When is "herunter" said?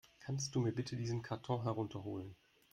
1.61-2.03